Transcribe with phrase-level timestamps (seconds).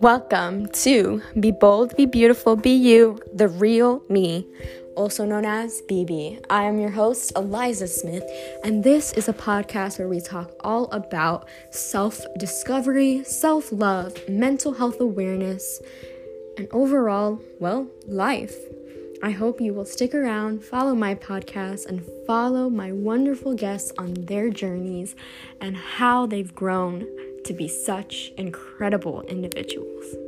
[0.00, 4.46] Welcome to Be Bold, Be Beautiful, Be You, the real me,
[4.94, 6.44] also known as BB.
[6.50, 8.22] I am your host, Eliza Smith,
[8.62, 14.74] and this is a podcast where we talk all about self discovery, self love, mental
[14.74, 15.80] health awareness,
[16.58, 18.54] and overall, well, life.
[19.22, 24.12] I hope you will stick around, follow my podcast, and follow my wonderful guests on
[24.12, 25.16] their journeys
[25.58, 27.06] and how they've grown
[27.46, 30.25] to be such incredible individuals.